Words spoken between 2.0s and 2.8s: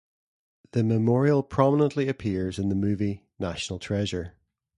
appears in the